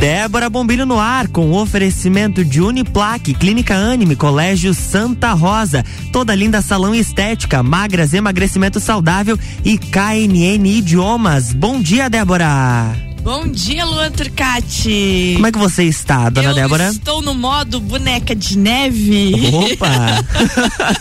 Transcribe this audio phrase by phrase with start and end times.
[0.00, 6.34] Débora Bombilho no ar, com o oferecimento de Uniplaque, Clínica Anime, Colégio Santa Rosa, toda
[6.34, 11.52] linda salão estética, magras, emagrecimento saudável e KNN Idiomas.
[11.52, 12.94] Bom dia, Débora!
[13.22, 15.32] Bom dia, Luan Turcati.
[15.34, 16.88] Como é que você está, dona Eu Débora?
[16.90, 19.32] Estou no modo boneca de neve.
[19.52, 20.24] Opa!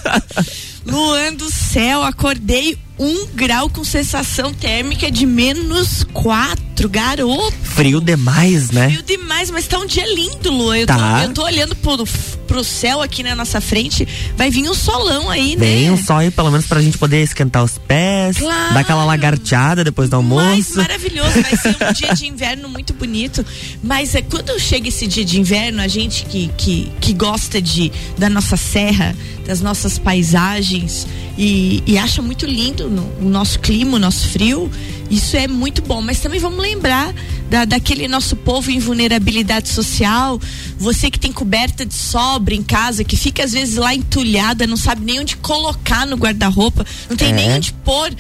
[0.88, 7.54] Luan do céu, acordei um grau com sensação térmica de menos quatro, garoto.
[7.64, 8.90] Frio demais, né?
[8.90, 10.78] Frio demais, mas tá um dia lindo, Luan.
[10.78, 11.20] Eu, Tá.
[11.20, 12.06] tô, eu tô olhando pro,
[12.48, 15.66] pro céu aqui na nossa frente, vai vir um solão aí, né?
[15.66, 18.74] Bem um sol aí, pelo menos pra gente poder esquentar os pés, Claro.
[18.74, 20.78] dar aquela lagarteada depois do Mas almoço.
[20.78, 23.46] maravilhoso, vai ser um dia de inverno muito bonito.
[23.84, 27.92] Mas é, quando chega esse dia de inverno, a gente que, que, que gosta de
[28.18, 29.16] da nossa serra,
[29.46, 31.08] das nossas paisagens
[31.38, 34.72] e, e acha muito lindo no- o nosso clima, o nosso frio,
[35.10, 36.02] isso é muito bom.
[36.02, 37.14] Mas também vamos lembrar
[37.50, 40.40] da, daquele nosso povo em vulnerabilidade social,
[40.78, 44.78] você que tem coberta de sobra em casa, que fica às vezes lá entulhada, não
[44.78, 47.34] sabe nem onde colocar no guarda-roupa, não tem É.
[47.34, 48.12] nem onde pôr.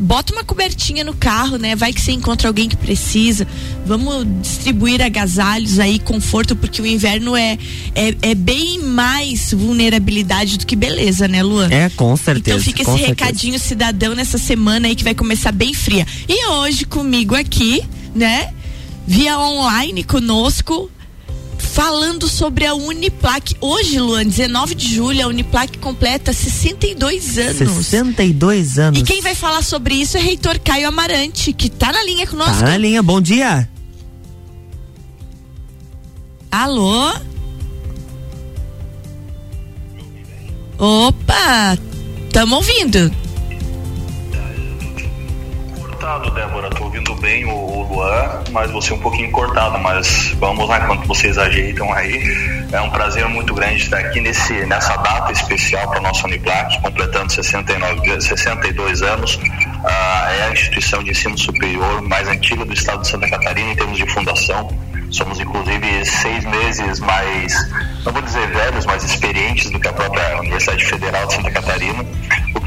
[0.00, 1.76] Bota uma cobertinha no carro, né?
[1.76, 3.46] Vai que você encontra alguém que precisa.
[3.84, 7.58] Vamos distribuir agasalhos aí, conforto, porque o inverno é,
[7.94, 11.68] é, é bem mais vulnerabilidade do que beleza, né, Luan?
[11.70, 12.56] É, com certeza.
[12.56, 13.08] Então fica esse certeza.
[13.08, 16.06] recadinho cidadão nessa semana aí que vai começar bem fria.
[16.26, 17.82] E hoje comigo aqui,
[18.14, 18.54] né?
[19.10, 20.88] Via online conosco,
[21.58, 23.56] falando sobre a Uniplac.
[23.60, 27.56] Hoje, Luan, 19 de julho, a Uniplac completa 62 anos.
[27.56, 29.00] 62 anos.
[29.00, 32.60] E quem vai falar sobre isso é reitor Caio Amarante, que tá na linha conosco.
[32.60, 33.68] Tá na linha, bom dia.
[36.48, 37.12] Alô?
[40.78, 41.76] Opa!
[42.32, 43.12] Tamo ouvindo.
[46.10, 46.70] Cortado, Débora.
[46.70, 49.78] Tô ouvindo bem o, o Luan, mas você um pouquinho cortado.
[49.78, 52.20] Mas vamos lá, enquanto vocês ajeitam aí.
[52.72, 56.82] É um prazer muito grande estar aqui nesse, nessa data especial para a nossa Uniplac,
[56.82, 59.38] completando 69, 62 anos.
[59.84, 63.76] Ah, é a instituição de ensino superior mais antiga do estado de Santa Catarina em
[63.76, 64.68] termos de fundação.
[65.10, 67.52] Somos, inclusive, seis meses mais,
[68.04, 72.04] não vou dizer velhos, mas experientes do que a própria Universidade Federal de Santa Catarina,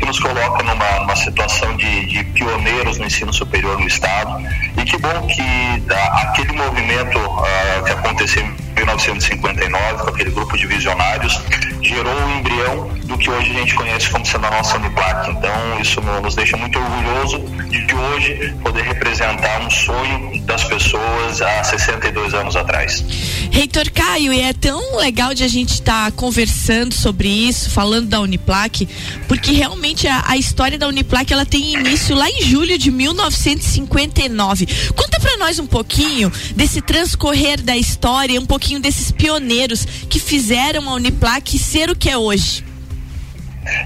[0.04, 4.44] que nos coloca numa, numa situação de, de pioneiros no ensino superior no Estado.
[4.78, 5.42] E que bom que
[5.90, 11.42] ah, aquele movimento ah, que aconteceu em 1959, com aquele grupo de visionários,
[11.84, 15.30] gerou o embrião do que hoje a gente conhece como sendo a nossa Uniplac.
[15.32, 17.40] Então, isso no- nos deixa muito orgulhoso
[17.70, 23.04] de hoje poder representar um sonho das pessoas há 62 anos atrás.
[23.52, 28.20] Reitor Caio, e é tão legal de a gente estar conversando sobre isso, falando da
[28.22, 28.88] Uniplac,
[29.28, 34.68] porque realmente a, a história da Uniplac ela tem início lá em julho de 1959.
[34.96, 40.90] Conta pra nós um pouquinho desse transcorrer da história, um pouquinho desses pioneiros que fizeram
[40.90, 42.64] a Uniplac ser o que é hoje.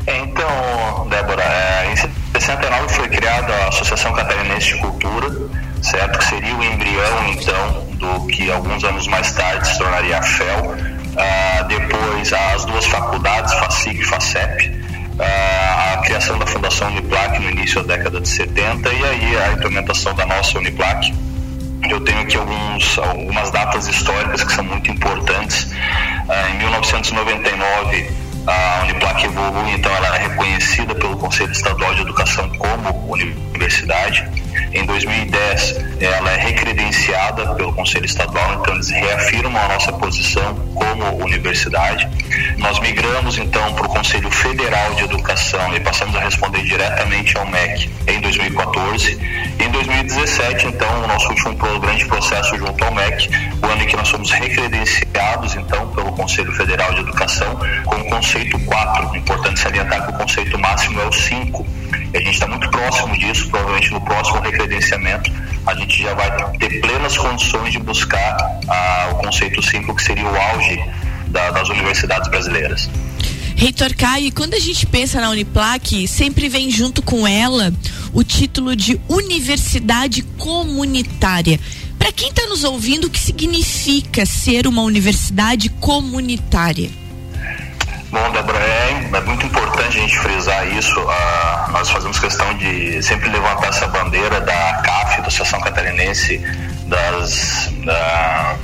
[0.05, 5.29] Então, Débora, é, em 69 foi criada a Associação Catarinense de Cultura,
[5.81, 6.19] certo?
[6.19, 10.75] Que seria o embrião, então, do que alguns anos mais tarde se tornaria a FEL.
[11.15, 14.83] Ah, depois, as duas faculdades, FACIC e FACEP.
[15.17, 19.53] Ah, a criação da Fundação Uniplac no início da década de 70 e aí a
[19.53, 21.13] implementação da nossa Uniplac.
[21.89, 25.71] Eu tenho aqui alguns, algumas datas históricas que são muito importantes.
[26.27, 28.11] Ah, em 1999,
[28.47, 34.25] a Uniplac evolui, então ela é reconhecida pelo Conselho Estadual de Educação como universidade.
[34.73, 37.06] Em 2010, ela é recredenciada
[37.77, 42.09] Conselho Estadual, então eles reafirmam a nossa posição como universidade.
[42.57, 47.45] Nós migramos então para o Conselho Federal de Educação e passamos a responder diretamente ao
[47.45, 49.19] MEC em 2014.
[49.59, 53.29] Em 2017, então, o nosso último grande processo junto ao MEC,
[53.61, 58.05] o ano em que nós fomos recredenciados então pelo Conselho Federal de Educação com o
[58.05, 59.15] conceito 4.
[59.15, 61.76] Importante salientar que o conceito máximo é o 5.
[62.13, 65.31] A gente está muito próximo disso, provavelmente no próximo recredenciamento
[65.65, 68.37] a gente já vai ter plenas condições de buscar
[68.69, 70.79] ah, o conceito 5, que seria o auge
[71.27, 72.89] da- das universidades brasileiras.
[73.55, 77.73] Reitor Caio, quando a gente pensa na Uniplac, sempre vem junto com ela
[78.13, 81.59] o título de Universidade Comunitária.
[81.99, 86.89] Para quem está nos ouvindo, o que significa ser uma universidade comunitária?
[88.23, 90.99] Bom, Débora, é, é muito importante a gente frisar isso.
[91.07, 96.39] Ah, nós fazemos questão de sempre levantar essa bandeira da CAF, da Associação Catarinense
[96.87, 98.55] das, da-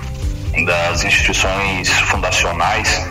[0.65, 3.07] das instituições fundacionais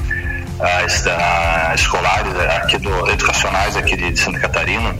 [0.61, 4.94] ah, escolares aqui do, educacionais aqui de, Santa Catarina.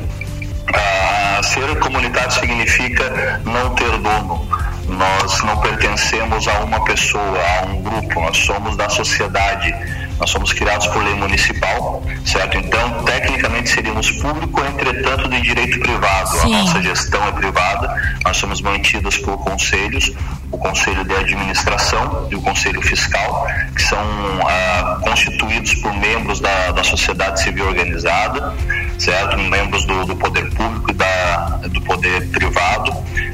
[0.75, 4.49] Ah, ser comunitário significa não ter dono,
[4.87, 9.75] nós não pertencemos a uma pessoa, a um grupo, nós somos da sociedade.
[10.23, 12.57] Nós somos criados por lei municipal, certo?
[12.57, 16.29] Então, tecnicamente seríamos público, entretanto, de direito privado.
[16.39, 16.55] Sim.
[16.55, 20.13] A nossa gestão é privada, nós somos mantidos por conselhos,
[20.53, 23.99] o Conselho de Administração e o Conselho Fiscal, que são
[24.47, 28.55] ah, constituídos por membros da, da sociedade civil organizada,
[29.01, 29.37] certo?
[29.37, 32.93] Membros do, do poder público e da, do poder privado.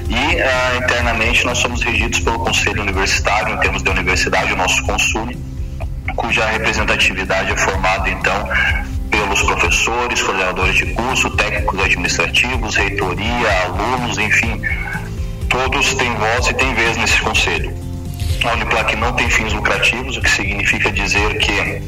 [0.08, 4.82] E ah, internamente nós somos regidos pelo Conselho Universitário, em termos de universidade, o nosso
[4.84, 5.28] consul
[6.18, 8.48] cuja representatividade é formada então
[9.08, 14.60] pelos professores, coordenadores de curso, técnicos administrativos, reitoria, alunos, enfim,
[15.48, 17.72] todos têm voz e têm vez nesse conselho.
[18.44, 21.82] A Uniplac não tem fins lucrativos, o que significa dizer que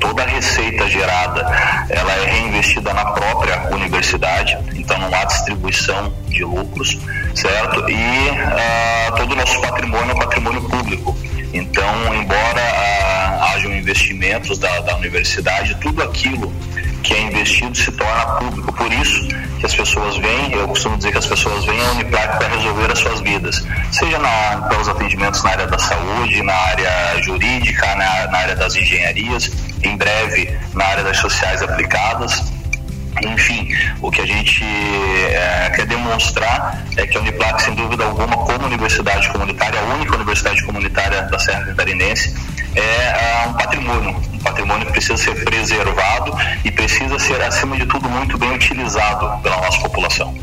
[0.00, 1.40] toda a receita gerada
[1.88, 6.98] ela é reinvestida na própria universidade, então não há distribuição de lucros,
[7.34, 7.88] certo?
[7.88, 11.16] E uh, todo o nosso patrimônio é patrimônio público.
[11.52, 13.09] Então, embora uh, hajam
[13.80, 16.52] investimentos da, da universidade, tudo aquilo
[17.02, 18.72] que é investido se torna público.
[18.72, 19.26] Por isso
[19.58, 22.92] que as pessoas vêm, eu costumo dizer que as pessoas vêm à Uniplac para resolver
[22.92, 28.26] as suas vidas, seja na, pelos atendimentos na área da saúde, na área jurídica, na,
[28.28, 29.50] na área das engenharias,
[29.82, 32.42] em breve na área das sociais aplicadas.
[33.22, 33.68] Enfim,
[34.00, 38.66] o que a gente é, quer demonstrar é que a Uniplac, sem dúvida alguma, como
[38.66, 42.34] universidade comunitária, a única universidade comunitária da Serra Catarinense,
[42.74, 42.80] é,
[43.48, 46.32] um patrimônio, um patrimônio que precisa ser preservado
[46.64, 50.34] e precisa ser, acima de tudo, muito bem utilizado pela nossa população.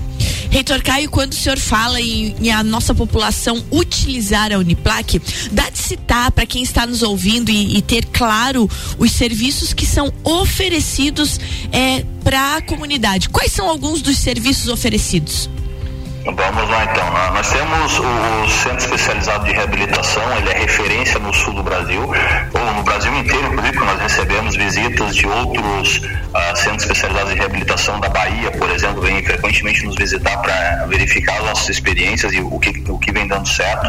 [0.49, 5.21] Reitor Caio, quando o senhor fala em, em, a nossa população utilizar a Uniplac,
[5.51, 9.85] dá de citar para quem está nos ouvindo e, e, ter claro os serviços que
[9.85, 11.39] são oferecidos
[11.71, 13.29] é, para a comunidade.
[13.29, 15.49] Quais são alguns dos serviços oferecidos?
[16.35, 17.09] Vamos lá então.
[17.33, 22.73] Nós temos o Centro Especializado de Reabilitação, ele é referência no sul do Brasil, ou
[22.73, 28.09] no Brasil inteiro, inclusive, nós recebemos visitas de outros uh, centros especializados de reabilitação da
[28.09, 32.83] Bahia, por exemplo, vêm frequentemente nos visitar para verificar as nossas experiências e o que,
[32.89, 33.87] o que vem dando certo.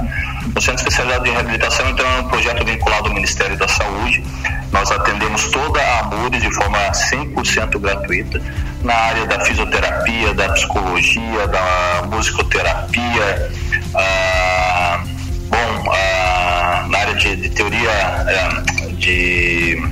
[0.55, 4.23] O Centro Especializado de Reabilitação, então, é um projeto vinculado ao Ministério da Saúde.
[4.71, 8.41] Nós atendemos toda a AMURES de forma 100% gratuita
[8.83, 13.51] na área da fisioterapia, da psicologia, da musicoterapia,
[13.95, 15.05] ah,
[15.49, 19.83] bom, ah, na área de, de teoria ah, de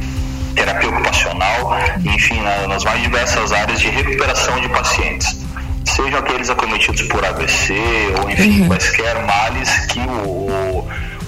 [0.54, 5.44] terapia ocupacional, enfim, nas mais diversas áreas de recuperação de pacientes.
[5.84, 7.74] Sejam aqueles acometidos por AVC
[8.20, 8.68] ou, enfim, uhum.
[8.68, 10.75] quaisquer males que o,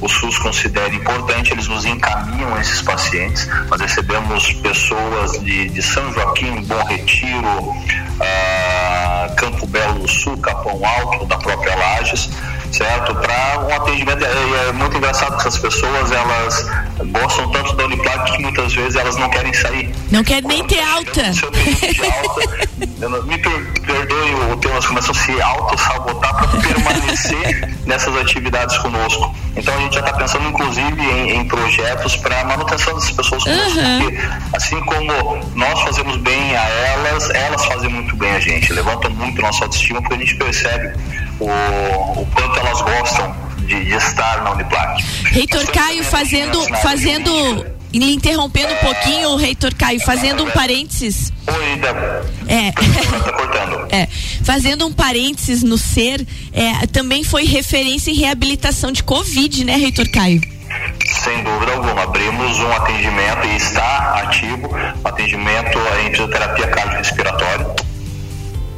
[0.00, 3.48] o SUS considera importante, eles nos encaminham esses pacientes.
[3.68, 7.74] Nós recebemos pessoas de, de São Joaquim, Bom Retiro,
[8.20, 12.30] ah, Campo Belo do Sul, Capão Alto, da própria Lages,
[12.72, 13.14] certo?
[13.14, 14.24] Para um atendimento.
[14.24, 16.70] É, é, muito engraçado que essas pessoas elas
[17.10, 19.94] gostam tanto da Uniplac que muitas vezes elas não querem sair.
[20.10, 21.26] Não quer nem ter alta.
[21.26, 21.58] alta
[23.24, 29.34] me perdoe o termo, elas começam a se auto-sabotar para permanecer nessas atividades conosco.
[29.56, 33.78] Então a gente já está pensando, inclusive, em, em projetos para manutenção dessas pessoas conosco,
[33.78, 34.00] uhum.
[34.00, 34.18] porque
[34.52, 35.12] assim como
[35.54, 40.00] nós fazemos bem a elas, elas fazem muito bem a gente, levantam muito nossa autoestima,
[40.00, 40.92] porque a gente percebe
[41.40, 43.34] o, o quanto elas gostam
[43.66, 45.02] de, de estar na Uniplac.
[45.30, 51.32] Reitor Caio, fazendo, fazendo lhe interrompendo um pouquinho, reitor Caio, fazendo um parênteses.
[51.46, 52.26] Oi, Débora.
[52.46, 52.72] É.
[52.72, 53.78] Tá cortando.
[53.90, 54.06] É.
[54.44, 60.06] Fazendo um parênteses no ser, é, também foi referência em reabilitação de Covid, né, reitor
[60.10, 60.42] Caio?
[61.24, 62.02] Sem dúvida alguma.
[62.02, 64.70] Abrimos um atendimento e está ativo
[65.04, 67.87] atendimento em fisioterapia cardiorrespiratória.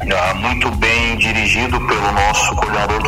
[0.01, 3.01] Uh, muito bem dirigido pelo nosso coordenador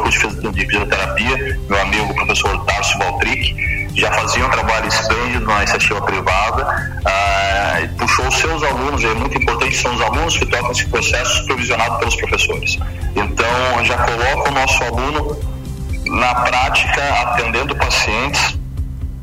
[0.51, 3.55] de fisioterapia, meu amigo professor Tarso Valtric
[3.95, 9.75] já fazia um trabalho esplêndido na iniciativa privada, ah, puxou seus alunos, é muito importante,
[9.75, 12.77] são os alunos que tocam esse processo supervisionado pelos professores.
[13.15, 15.37] Então, já coloca o nosso aluno
[16.07, 18.57] na prática, atendendo pacientes,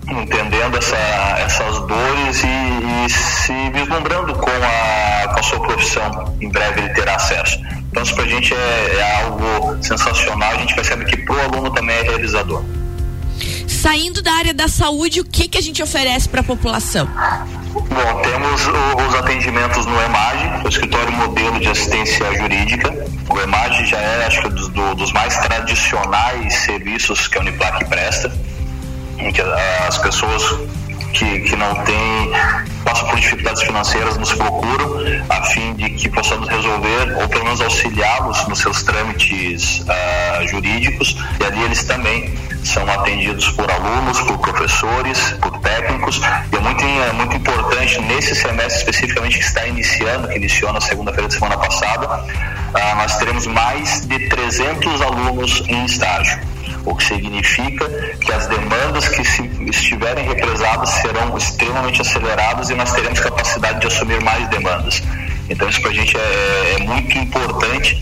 [0.08, 0.96] entendendo essa,
[1.38, 4.50] essas dores e, e, se vislumbrando com
[5.80, 6.36] profissão.
[6.40, 7.58] Em breve ele terá acesso.
[7.90, 11.40] Então, isso para a gente é, é algo sensacional, a gente percebe que para o
[11.40, 12.62] aluno também é realizador.
[13.66, 17.08] Saindo da área da saúde, o que, que a gente oferece para a população?
[17.72, 18.62] Bom, temos
[19.08, 22.92] os atendimentos no EMAG, o Escritório Modelo de Assistência Jurídica.
[23.30, 27.84] O EMAG já é, acho que, dos, do, dos mais tradicionais serviços que a Uniplac
[27.86, 28.30] presta,
[29.18, 30.42] em que as pessoas
[31.12, 32.30] que, que não têm,
[32.84, 37.60] passam por dificuldades financeiras, nos procuram a fim de que possamos resolver ou pelo menos
[37.60, 41.16] auxiliá-los nos seus trâmites uh, jurídicos.
[41.40, 46.20] E ali eles também são atendidos por alunos, por professores, por técnicos.
[46.52, 50.80] E é muito, é muito importante nesse semestre especificamente que está iniciando, que iniciou na
[50.80, 56.49] segunda-feira de semana passada, uh, nós teremos mais de 300 alunos em estágio
[56.84, 57.88] o que significa
[58.20, 59.22] que as demandas que
[59.68, 65.02] estiverem represadas serão extremamente aceleradas e nós teremos capacidade de assumir mais demandas.
[65.48, 68.00] Então isso para a gente é, é, muito importante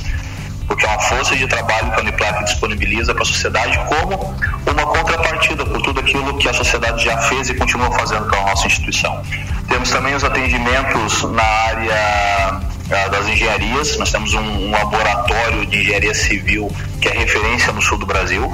[0.67, 4.37] porque é uma força de trabalho que a Uniplac disponibiliza para a sociedade como
[4.71, 8.51] uma contrapartida por tudo aquilo que a sociedade já fez e continua fazendo para a
[8.51, 9.23] nossa instituição.
[9.67, 13.99] Temos também os atendimentos na área das engenharias.
[13.99, 18.51] Nós temos um, laboratório de engenharia civil que é referência no sul do Brasil.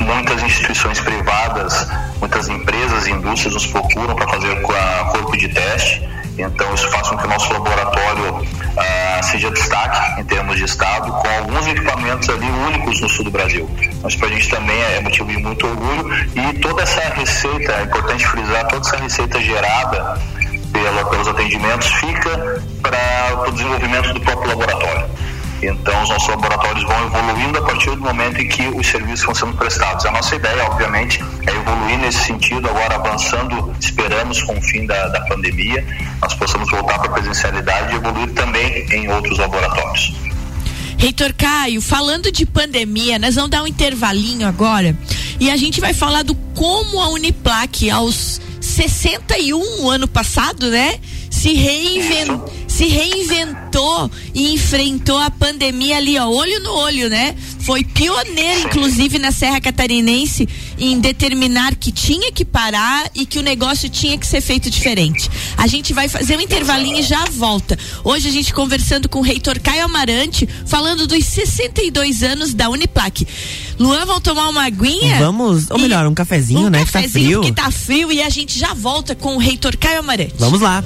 [0.00, 1.86] Muitas instituições privadas,
[2.20, 6.06] muitas empresas e indústrias nos procuram para fazer corpo de teste.
[6.36, 11.10] Então, isso faz com que o nosso laboratório ah, seja destaque em termos de estado,
[11.10, 13.68] com alguns equipamentos ali únicos no sul do Brasil.
[14.02, 16.14] Mas para a gente também é motivo de muito orgulho.
[16.36, 20.20] E toda essa receita, é importante frisar, toda essa receita gerada
[20.72, 25.08] pela, pelos atendimentos fica para o desenvolvimento do próprio laboratório.
[25.60, 29.34] Então, os nossos laboratórios vão evoluindo a partir do momento em que os serviços vão
[29.34, 30.06] sendo prestados.
[30.06, 35.08] A nossa ideia, obviamente, é evoluir nesse sentido, agora avançando, esperamos, com o fim da,
[35.08, 35.84] da pandemia,
[36.22, 40.12] nós possamos voltar para a presencialidade e evoluir também em outros laboratórios.
[40.96, 44.96] Reitor Caio, falando de pandemia, nós vamos dar um intervalinho agora
[45.40, 48.40] e a gente vai falar do como a Uniplac, aos
[48.78, 51.00] 61 ano passado, né?
[51.28, 57.34] Se reinventou se reinventou e enfrentou a pandemia ali, ó, olho no olho, né?
[57.58, 63.42] Foi pioneiro, inclusive, na Serra Catarinense em determinar que tinha que parar e que o
[63.42, 65.28] negócio tinha que ser feito diferente.
[65.56, 67.76] A gente vai fazer um intervalinho e já volta.
[68.04, 73.26] Hoje a gente conversando com o reitor Caio Amarante, falando dos 62 anos da Uniplac.
[73.76, 75.18] Luan, vamos tomar uma aguinha?
[75.18, 76.84] Vamos, ou melhor, um cafezinho, um né?
[76.84, 78.06] Cafezinho que tá frio.
[78.06, 80.34] que tá frio e a gente já volta com o reitor Caio Amarante.
[80.38, 80.84] Vamos lá.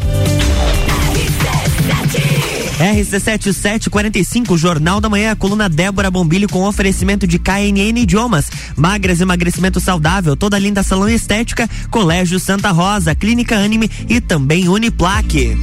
[2.83, 10.37] RC7745, Jornal da Manhã, coluna Débora Bombilho com oferecimento de KNN Idiomas, Magras Emagrecimento Saudável,
[10.37, 15.57] toda linda salão estética, Colégio Santa Rosa, Clínica Anime e também Uniplaque.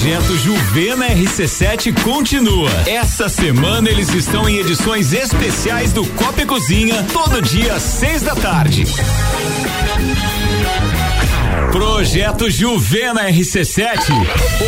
[0.00, 2.70] Projeto Juvena RC7 continua.
[2.86, 8.22] Essa semana eles estão em edições especiais do Copa e Cozinha, todo dia às seis
[8.22, 8.86] da tarde.
[11.70, 14.10] Projeto Juvena RC7.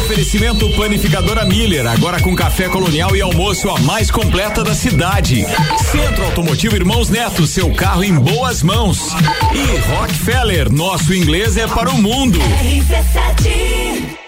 [0.02, 5.46] Oferecimento Panificadora Miller, agora com café colonial e almoço a mais completa da cidade.
[5.90, 8.98] Centro Automotivo Irmãos Neto, seu carro em boas mãos.
[9.54, 12.38] E Rockefeller, nosso inglês é para o mundo.
[12.38, 14.21] RC7.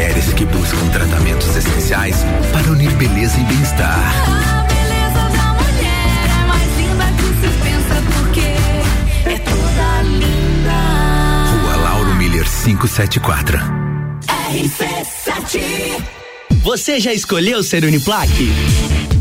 [0.00, 2.16] Mulheres que buscam tratamentos essenciais
[2.54, 3.98] para unir beleza e bem-estar.
[4.26, 8.48] A beleza da mulher é mais linda que se pensa porque
[9.28, 10.78] é toda linda.
[11.52, 13.58] Rua Lauro Miller 574.
[14.28, 16.20] RC7
[16.62, 18.30] você já escolheu ser Uniplac?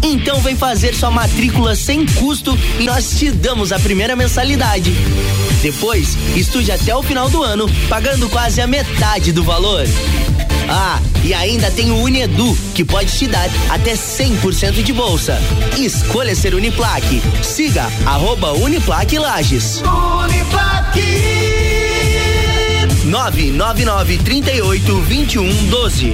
[0.03, 4.91] Então vem fazer sua matrícula sem custo e nós te damos a primeira mensalidade.
[5.62, 9.86] Depois, estude até o final do ano, pagando quase a metade do valor.
[10.71, 15.41] Ah, e ainda tem o Unedu, que pode te dar até 100% de bolsa.
[15.75, 17.21] Escolha ser Uniplac.
[17.41, 19.81] Siga arroba Uniplac Lages.
[19.81, 20.69] Uniplac!
[23.05, 26.13] 999 38 21 12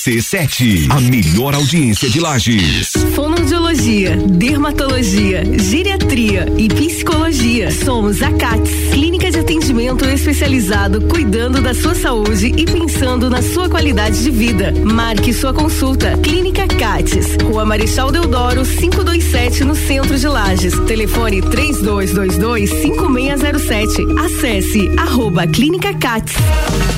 [0.00, 2.94] RC7, a melhor audiência de Lages.
[3.14, 7.70] Fonoaudiologia, dermatologia, geriatria e psicologia.
[7.70, 13.68] Somos a CATS, clínica de atendimento especializado cuidando da sua saúde e pensando na sua
[13.68, 14.72] qualidade de vida.
[14.72, 16.16] Marque sua consulta.
[16.22, 20.78] Clínica CATS, Rua Marechal Deodoro, 527 no centro de Lages.
[20.86, 24.02] Telefone 3222 5607.
[24.18, 26.32] Acesse arroba Clínica CATS.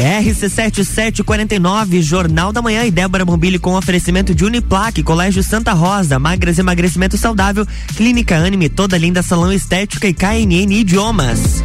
[0.00, 6.58] RC7749, Jornal da Manhã e Débora Bombilho com oferecimento de Uniplaque, Colégio Santa Rosa, Magras
[6.58, 7.66] Emagrecimento Saudável,
[7.96, 11.62] Clínica Anime, Toda Linda Salão Estética e KNN Idiomas.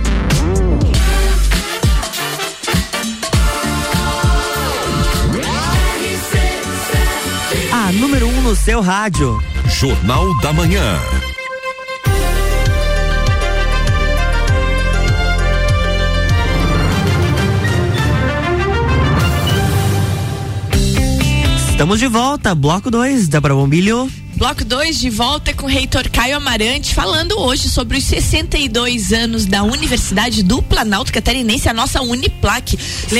[7.72, 9.41] A número 1 um no seu rádio.
[9.70, 11.00] Jornal da Manhã.
[21.75, 24.07] Estamos de volta, bloco 2, Débora Bombilho.
[24.36, 29.46] Bloco 2 de volta com o reitor Caio Amarante, falando hoje sobre os 62 anos
[29.46, 32.78] da Universidade do Planalto Catarinense, a nossa Uniplac.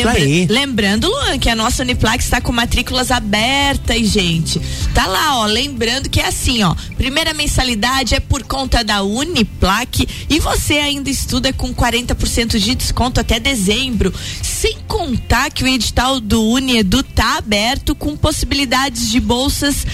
[0.10, 0.46] aí.
[0.46, 4.60] Lembrando, Luan, que a nossa Uniplac está com matrículas abertas, gente.
[4.94, 5.46] Tá lá, ó.
[5.46, 6.76] Lembrando que é assim, ó.
[6.98, 13.22] Primeira mensalidade é por conta da Uniplac e você ainda estuda com 40% de desconto
[13.22, 14.14] até dezembro.
[14.44, 19.86] Sem contar que o edital do Uniedu tá aberto com possibilidades de bolsas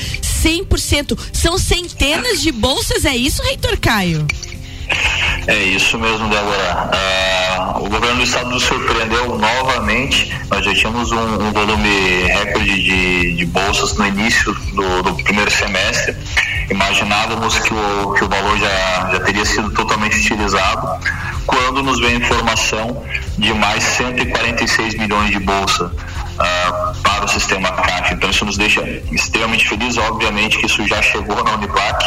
[0.43, 1.17] 100%.
[1.34, 4.25] São centenas de bolsas, é isso, Reitor Caio?
[5.47, 6.89] É isso mesmo, Débora.
[6.93, 10.32] Ah, o governo do estado nos surpreendeu novamente.
[10.49, 15.49] Nós já tínhamos um, um volume recorde de, de bolsas no início do, do primeiro
[15.49, 16.15] semestre.
[16.69, 20.99] Imaginávamos que o, que o valor já, já teria sido totalmente utilizado,
[21.45, 23.04] quando nos veio a informação
[23.38, 25.91] de mais 146 milhões de bolsa
[26.39, 28.14] ah, para o sistema CAF.
[28.14, 28.82] Então isso nos deixa
[29.12, 29.98] extremamente felizes.
[29.98, 32.04] Obviamente que isso já chegou na Uniplac,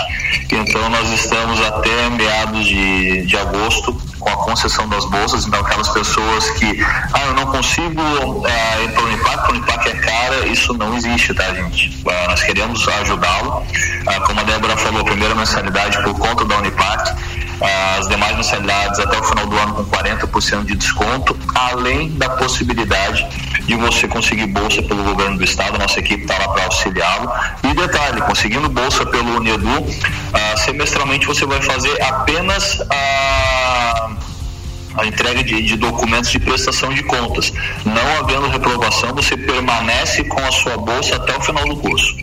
[0.50, 5.46] então nós estamos até meados de, de agosto com a concessão das bolsas.
[5.46, 8.00] Então aquelas pessoas que, ah, eu não consigo
[8.44, 12.02] ah, ir para a Uniplac, a Uniplac é cara, isso não existe, tá, gente?
[12.08, 13.64] Ah, nós queremos ajudá-lo.
[14.06, 17.14] Ah, como a Débora falou, a primeira mensalidade por conta da Uniplac
[17.96, 23.24] as demais mensalidades até o final do ano com 40% de desconto, além da possibilidade
[23.66, 27.30] de você conseguir bolsa pelo governo do estado, nossa equipe está lá para auxiliá-lo.
[27.70, 29.86] E detalhe, conseguindo bolsa pelo Unedu,
[30.32, 34.10] ah, semestralmente você vai fazer apenas a
[34.96, 37.52] a entrega de, de, documentos de prestação de contas.
[37.84, 42.14] Não havendo reprovação, você permanece com a sua bolsa até o final do curso.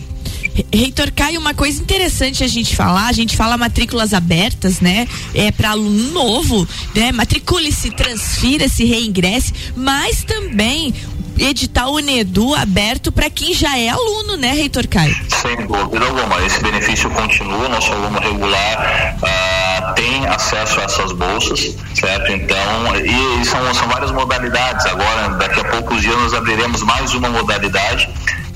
[0.74, 5.08] Reitor Caio, uma coisa interessante a gente falar, a gente fala matrículas abertas, né?
[5.34, 7.12] É para aluno novo, né?
[7.12, 10.94] Matricule-se, transfira-se, reingresse, mas também
[11.42, 15.16] edital Unedu aberto para quem já é aluno, né, Reitor Caio?
[15.30, 16.42] Sem dúvida alguma.
[16.46, 22.32] Esse benefício continua, nosso aluno regular ah, tem acesso a essas bolsas, certo?
[22.32, 24.86] Então, e, e são, são várias modalidades.
[24.86, 28.08] Agora, daqui a poucos dias nós abriremos mais uma modalidade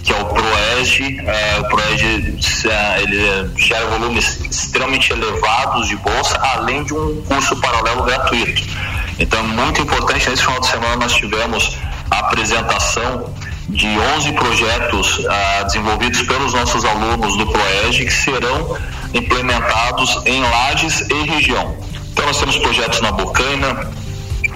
[0.03, 1.19] que é o ProEG.
[1.19, 7.55] Uh, o ProEG uh, ele gera volumes extremamente elevados de bolsa, além de um curso
[7.59, 8.61] paralelo gratuito.
[9.17, 10.29] Então, é muito importante.
[10.29, 11.75] Nesse final de semana, nós tivemos
[12.09, 13.33] a apresentação
[13.69, 13.87] de
[14.17, 18.77] 11 projetos ah, desenvolvidos pelos nossos alunos do PROEG que serão
[19.13, 21.75] implementados em Lages e região.
[22.11, 23.91] Então nós temos projetos na Bocaina,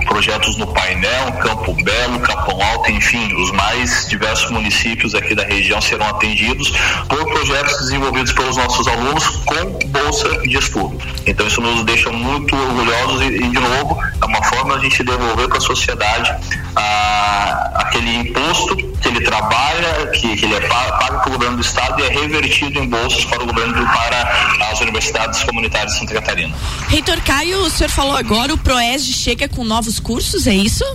[0.06, 5.82] projetos no Painel, Campo Belo, Capão Alto, enfim, os mais diversos municípios aqui da região
[5.82, 6.72] serão atendidos
[7.08, 10.98] por projetos desenvolvidos pelos nossos alunos com bolsa de estudo.
[11.26, 14.00] Então isso nos deixa muito orgulhosos e, e, de novo,
[14.30, 16.36] é uma forma de a gente devolver para a sociedade
[16.76, 21.58] ah, aquele imposto que ele trabalha, que, que ele é pago, pago para o governo
[21.58, 26.00] do estado e é revertido em bolsas para o governo para as universidades comunitárias de
[26.00, 26.56] Santa Catarina.
[26.88, 30.86] Reitor Caio, o senhor falou agora, o ProESG chega com novos cursos, é isso?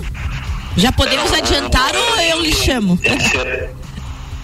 [0.77, 2.99] Já podemos adiantar ou eu lhe chamo?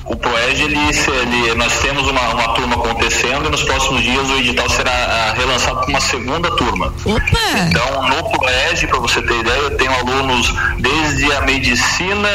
[0.06, 4.38] O ProEG, ele, ele, nós temos uma, uma turma acontecendo e nos próximos dias o
[4.38, 6.92] edital será ah, relançado com uma segunda turma.
[7.04, 7.58] Opa!
[7.68, 12.28] Então, no ProEG, para você ter ideia, eu tenho alunos desde a medicina,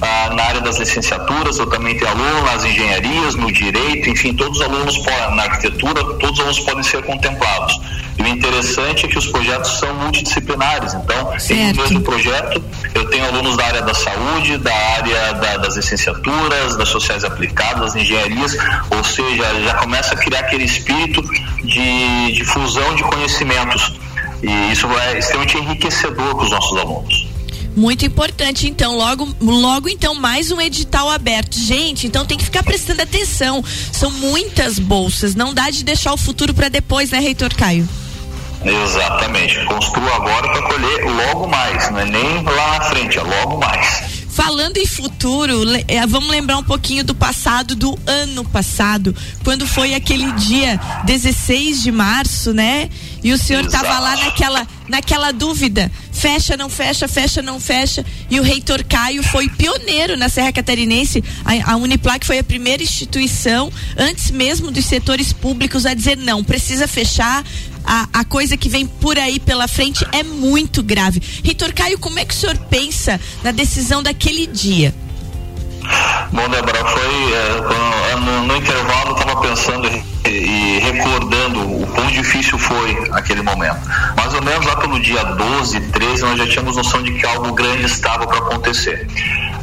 [0.00, 4.58] ah, na área das licenciaturas, eu também tenho alunos nas engenharias, no direito, enfim, todos
[4.58, 5.02] os alunos
[5.34, 7.80] na arquitetura, todos os alunos podem ser contemplados.
[8.26, 10.94] O interessante é que os projetos são multidisciplinares.
[10.94, 12.60] Então, em um mesmo projeto,
[12.92, 17.92] eu tenho alunos da área da saúde, da área da, das licenciaturas, das sociais aplicadas,
[17.92, 18.56] das engenharias,
[18.90, 21.22] ou seja, já começa a criar aquele espírito
[21.62, 23.92] de, de fusão de conhecimentos.
[24.42, 27.28] E isso é extremamente enriquecedor para os nossos alunos.
[27.76, 31.56] Muito importante, então, logo, logo então, mais um edital aberto.
[31.56, 33.62] Gente, então tem que ficar prestando atenção.
[33.92, 37.88] São muitas bolsas, não dá de deixar o futuro para depois, né, Reitor Caio?
[38.68, 39.64] Exatamente.
[39.66, 44.16] Construa agora para colher logo mais, não é nem lá na frente, é logo mais.
[44.36, 45.54] Falando em futuro,
[45.88, 51.82] eh, vamos lembrar um pouquinho do passado, do ano passado, quando foi aquele dia 16
[51.82, 52.90] de março, né?
[53.24, 58.04] E o senhor estava lá naquela, naquela dúvida: fecha, não fecha, fecha, não fecha.
[58.30, 61.24] E o reitor Caio foi pioneiro na Serra Catarinense.
[61.42, 66.44] A, a Uniplac foi a primeira instituição, antes mesmo dos setores públicos, a dizer: não,
[66.44, 67.42] precisa fechar,
[67.86, 71.22] a, a coisa que vem por aí pela frente é muito grave.
[71.44, 74.92] Reitor Caio, como é que o senhor pensa na decisão daquele dia?
[76.32, 79.88] Bom, Débora, foi é, no, no, intervalo eu estava pensando
[80.26, 83.78] e, e, recordando o quão difícil foi aquele momento.
[84.16, 87.52] Mais ou menos lá pelo dia 12, 13, nós já tínhamos noção de que algo
[87.52, 89.06] grande estava para acontecer.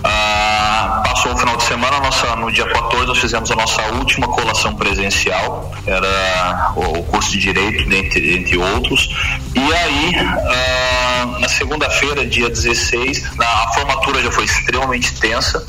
[0.03, 4.27] Ah, passou o final de semana, nossa, no dia 14 nós fizemos a nossa última
[4.27, 9.09] colação presencial, era o, curso de Direito, entre, entre outros.
[9.55, 15.65] E aí, ah, na segunda-feira, dia 16, na, a formatura já foi extremamente tensa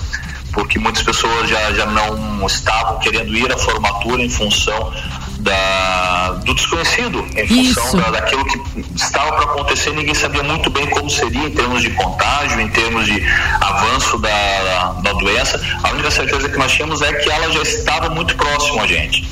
[0.55, 4.93] porque muitas pessoas já, já não estavam querendo ir à formatura em função
[5.41, 8.54] da, do desconhecido, em função da, daquilo que
[8.95, 13.07] estava para acontecer, ninguém sabia muito bem como seria em termos de contágio, em termos
[13.07, 13.23] de
[13.61, 15.61] avanço da, da doença.
[15.83, 19.27] A única certeza que nós tínhamos é que ela já estava muito próximo a gente.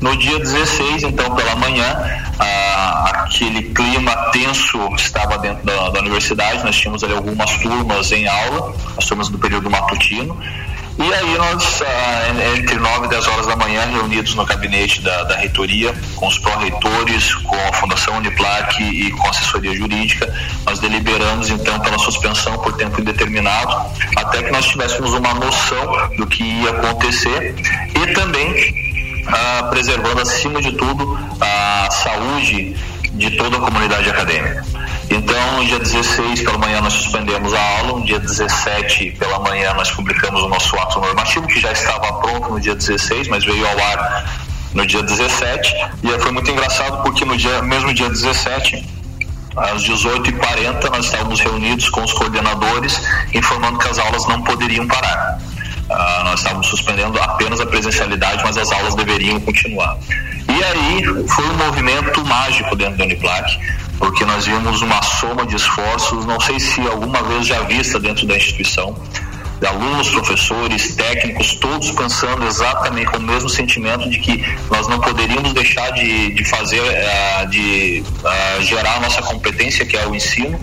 [0.00, 1.96] No dia 16, então, pela manhã,
[3.04, 8.74] aquele clima tenso estava dentro da, da universidade, nós tínhamos ali algumas turmas em aula,
[8.96, 10.36] as turmas do período matutino,
[10.98, 15.24] e aí nós, ah, entre 9 e 10 horas da manhã, reunidos no gabinete da,
[15.24, 20.32] da reitoria, com os pró-reitores, com a Fundação Uniplac e com a assessoria jurídica,
[20.66, 23.74] nós deliberamos então pela suspensão por tempo indeterminado,
[24.16, 27.54] até que nós tivéssemos uma noção do que ia acontecer
[27.94, 28.74] e também
[29.26, 32.76] ah, preservando acima de tudo a saúde
[33.12, 34.64] de toda a comunidade acadêmica.
[35.12, 39.90] Então, dia 16 pela manhã nós suspendemos a aula, no dia 17 pela manhã nós
[39.90, 43.78] publicamos o nosso ato normativo, que já estava pronto no dia 16, mas veio ao
[43.78, 44.24] ar
[44.72, 48.82] no dia 17, e foi muito engraçado porque no dia, mesmo dia 17,
[49.54, 52.98] às 18h40 nós estávamos reunidos com os coordenadores
[53.34, 55.38] informando que as aulas não poderiam parar.
[55.90, 59.98] Uh, nós estávamos suspendendo apenas a presencialidade, mas as aulas deveriam continuar.
[60.48, 63.58] E aí foi um movimento mágico dentro da Uniplac,
[64.02, 68.26] porque nós vimos uma soma de esforços, não sei se alguma vez já vista dentro
[68.26, 68.96] da instituição,
[69.60, 74.98] de alunos, professores, técnicos, todos pensando exatamente com o mesmo sentimento de que nós não
[74.98, 80.16] poderíamos deixar de, de fazer, uh, de uh, gerar a nossa competência, que é o
[80.16, 80.60] ensino,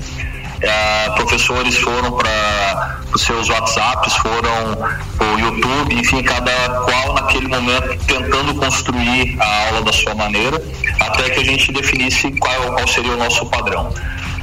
[0.60, 4.78] Uh, professores foram para os seus WhatsApps, foram
[5.20, 10.62] o YouTube, enfim, cada qual naquele momento tentando construir a aula da sua maneira,
[11.00, 13.94] até que a gente definisse qual, qual seria o nosso padrão.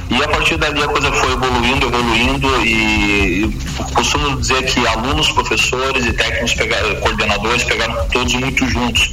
[0.09, 5.29] E a partir dali a coisa foi evoluindo, evoluindo e, e costumo dizer que alunos,
[5.31, 9.11] professores e técnicos, pegaram, coordenadores pegaram todos muito juntos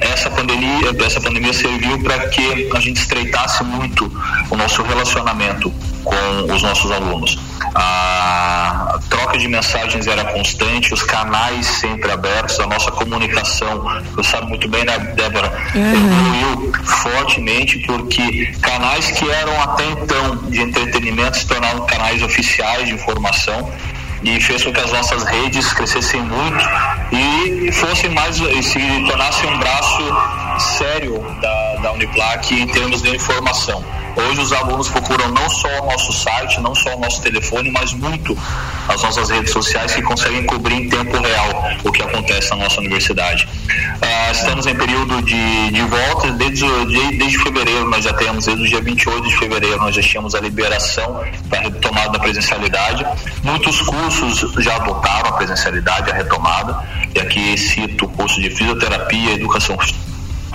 [0.00, 4.10] essa pandemia, essa pandemia serviu para que a gente estreitasse muito
[4.50, 5.72] o nosso relacionamento
[6.04, 7.38] com os nossos alunos.
[7.74, 14.48] A troca de mensagens era constante, os canais sempre abertos, a nossa comunicação, você sabe
[14.48, 21.46] muito bem, né, Débora, evoluiu fortemente porque canais que eram até então de entretenimento se
[21.46, 23.72] tornaram canais oficiais de informação
[24.22, 26.64] e fez com que as nossas redes crescessem muito
[27.12, 30.02] e fossem mais e se tornasse um braço
[30.58, 33.84] sério da, da Uniplac em termos de informação.
[34.16, 37.92] Hoje os alunos procuram não só o nosso site, não só o nosso telefone, mas
[37.92, 38.36] muito
[38.88, 42.80] as nossas redes sociais que conseguem cobrir em tempo real o que acontece na nossa
[42.80, 43.48] universidade.
[44.00, 48.62] Ah, estamos em período de, de volta, desde, de- desde fevereiro nós já temos, desde
[48.62, 53.04] o dia 28 de fevereiro nós já tínhamos a liberação para retomada da presencialidade.
[53.42, 56.82] Muitos cursos já adotaram a presencialidade, a retomada,
[57.14, 59.76] e aqui cito o curso de fisioterapia, educação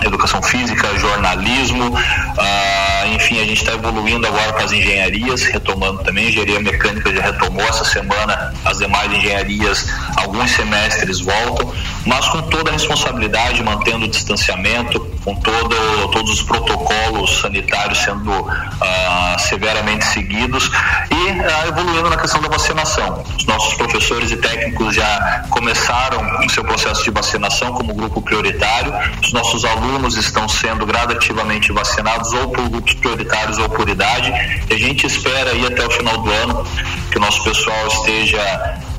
[0.02, 1.96] educação física, jornalismo,
[2.38, 7.22] ah, enfim, a gente está evoluindo agora para as engenharias, retomando também, engenharia mecânica já
[7.22, 9.86] retomou essa semana, as demais engenharias,
[10.16, 11.72] alguns semestres voltam,
[12.06, 18.32] mas com toda a responsabilidade, mantendo o distanciamento, com todo, todos os protocolos sanitários sendo
[18.80, 20.70] ah, severamente seguidos
[21.10, 23.22] e ah, evoluindo na questão da vacinação.
[23.38, 28.92] Os nossos professores e técnicos já começaram o seu processo de vacinação como grupo prioritário,
[29.22, 34.32] os nossos alunos estão sendo gradativamente vacinados ou por grupos prioritários ou por idade.
[34.68, 36.66] E a gente espera aí até o final do ano
[37.10, 38.40] que o nosso pessoal esteja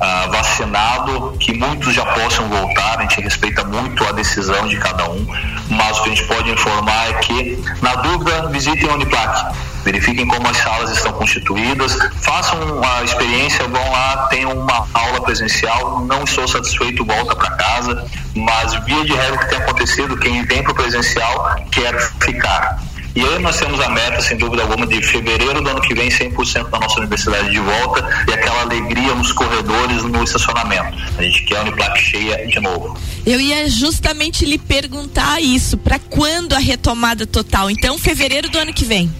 [0.00, 2.98] ah, vacinado, que muitos já possam voltar.
[2.98, 5.26] A gente respeita muito a decisão de cada um,
[5.68, 9.56] mas o que a gente pode informar é que, na dúvida, visitem a Uniplac.
[9.84, 16.04] Verifiquem como as salas estão constituídas, façam a experiência, vão lá, tenham uma aula presencial.
[16.06, 20.62] Não estou satisfeito, volta para casa, mas via de regra que tem acontecido, quem vem
[20.62, 22.78] para o presencial quer ficar.
[23.14, 26.08] E aí nós temos a meta, sem dúvida alguma, de fevereiro do ano que vem,
[26.08, 30.96] 100% da nossa universidade de volta e aquela alegria nos corredores, no estacionamento.
[31.18, 32.96] A gente quer a Uniplac cheia de novo.
[33.26, 37.70] Eu ia justamente lhe perguntar isso, para quando a retomada total?
[37.70, 39.12] Então, fevereiro do ano que vem.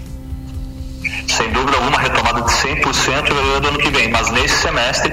[1.28, 2.92] sem dúvida alguma, retomada de 100% em
[3.26, 4.09] fevereiro do ano que vem.
[4.11, 5.12] Mas nesse semestre,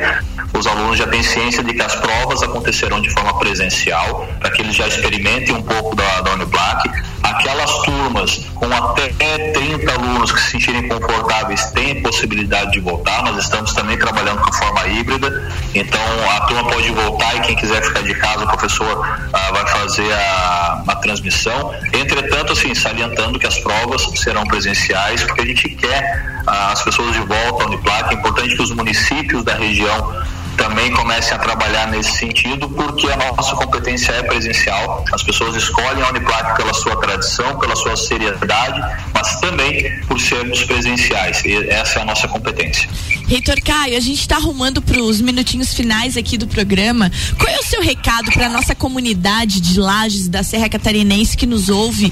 [0.59, 4.61] os alunos já têm ciência de que as provas acontecerão de forma presencial, para que
[4.61, 6.89] eles já experimentem um pouco da, da Uniplac.
[7.23, 9.07] Aquelas turmas com até
[9.53, 13.23] 30 alunos que se sentirem confortáveis têm possibilidade de voltar.
[13.23, 15.49] Nós estamos também trabalhando com forma híbrida.
[15.73, 16.01] Então,
[16.35, 20.11] a turma pode voltar e quem quiser ficar de casa, o professor ah, vai fazer
[20.11, 21.73] a, a transmissão.
[21.93, 27.13] Entretanto, assim, salientando que as provas serão presenciais, porque a gente quer ah, as pessoas
[27.13, 28.13] de volta à Uniplac.
[28.13, 30.13] É importante que os municípios da região
[30.59, 35.05] também comecem a trabalhar nesse sentido, porque a nossa competência é presencial.
[35.11, 38.81] As pessoas escolhem a Uniplac pela sua tradição, pela sua seriedade,
[39.13, 41.43] mas também por sermos presenciais.
[41.45, 42.89] E essa é a nossa competência.
[43.27, 47.09] Reitor Caio, a gente está arrumando para os minutinhos finais aqui do programa.
[47.39, 51.69] Qual é o seu recado para nossa comunidade de Lages da Serra Catarinense que nos
[51.69, 52.11] ouve?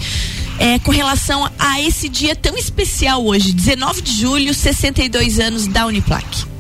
[0.60, 5.86] é, com relação a esse dia tão especial hoje, 19 de julho, 62 anos da
[5.86, 6.57] Uniplac.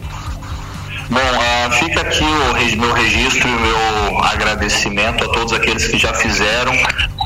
[1.09, 5.97] Bom, ah, fica aqui o meu registro e o meu agradecimento a todos aqueles que
[5.97, 6.73] já fizeram,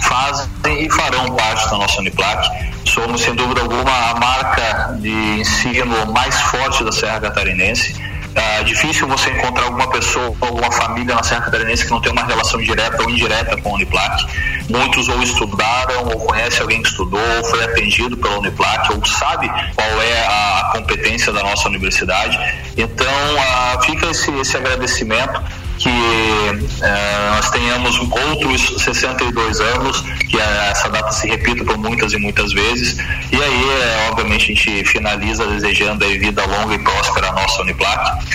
[0.04, 0.48] fazem
[0.86, 2.48] e farão parte da nossa Uniplac.
[2.86, 8.11] Somos, sem dúvida alguma, a marca de ensino mais forte da Serra Catarinense.
[8.34, 12.24] É difícil você encontrar alguma pessoa, alguma família na Serra Catarinense que não tem uma
[12.24, 14.26] relação direta ou indireta com a Uniplac.
[14.70, 19.50] Muitos ou estudaram, ou conhecem alguém que estudou, ou foi atendido pela Uniplac, ou sabe
[19.76, 22.38] qual é a competência da nossa universidade.
[22.78, 23.08] Então,
[23.40, 25.42] ah, fica esse, esse agradecimento
[25.82, 32.14] que eh, nós tenhamos outros 62 anos, que eh, essa data se repita por muitas
[32.14, 32.98] e muitas vezes.
[33.32, 37.64] E aí, eh, obviamente, a gente finaliza desejando aí vida longa e próspera à nossa
[37.64, 38.26] Uniplac.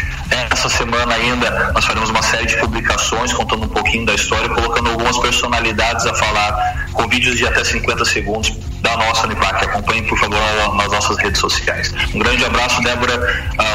[0.51, 4.91] Essa semana ainda nós faremos uma série de publicações contando um pouquinho da história, colocando
[4.91, 9.65] algumas personalidades a falar com vídeos de até 50 segundos da nossa Uniplac.
[9.65, 11.95] Acompanhem, por favor, nas nossas redes sociais.
[12.13, 13.15] Um grande abraço, Débora,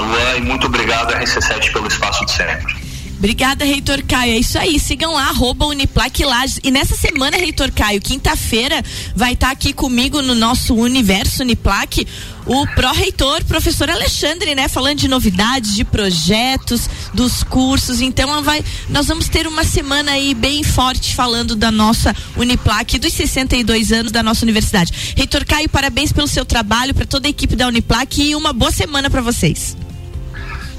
[0.02, 2.81] Luan, e muito obrigado, RC7, pelo espaço de sempre.
[3.22, 4.34] Obrigada, Reitor Caio.
[4.34, 4.80] É isso aí.
[4.80, 6.60] Sigam lá, arroba Lages.
[6.64, 8.84] E nessa semana, Reitor Caio, quinta-feira,
[9.16, 12.08] vai estar aqui comigo no nosso universo Uniplac
[12.48, 14.68] o pró-reitor, professor Alexandre, né?
[14.68, 18.02] Falando de novidades, de projetos, dos cursos.
[18.02, 23.14] Então, vai, nós vamos ter uma semana aí bem forte falando da nossa Uniplac, dos
[23.14, 25.14] 62 anos da nossa universidade.
[25.16, 28.72] Reitor Caio, parabéns pelo seu trabalho, para toda a equipe da Uniplac e uma boa
[28.72, 29.78] semana para vocês.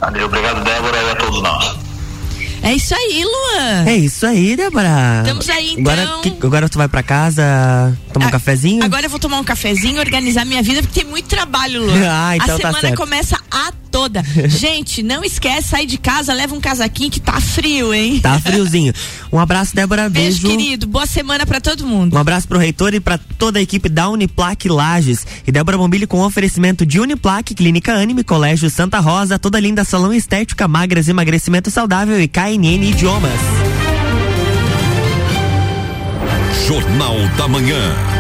[0.03, 1.92] Obrigado, Débora, e a todos nós.
[2.63, 3.85] É isso aí, Luan.
[3.87, 5.19] É isso aí, Débora.
[5.23, 6.21] Estamos aí, Agora, então.
[6.23, 7.43] que- agora tu vai pra casa
[8.13, 8.85] tomar um A- cafezinho?
[8.85, 11.93] Agora eu vou tomar um cafezinho, organizar minha vida, porque tem muito trabalho, Luan.
[12.09, 12.97] Ah, então a tá semana certo.
[12.97, 14.25] começa a toda.
[14.49, 18.19] Gente, não esquece, sai de casa, leva um casaquinho que tá frio, hein?
[18.19, 18.93] Tá friozinho.
[19.31, 20.09] Um abraço, Débora.
[20.09, 20.57] Beijo, Beijo.
[20.57, 20.87] querido.
[20.87, 22.17] Boa semana pra todo mundo.
[22.17, 25.27] Um abraço pro reitor e pra toda a equipe da Uniplac Lages.
[25.47, 30.13] E Débora Bombilho com oferecimento de Uniplac, Clínica Anime, Colégio Santa Rosa, toda linda salão
[30.13, 33.41] estética, magras, emagrecimento saudável e KNN Idiomas.
[36.67, 38.12] Jornal da Manhã.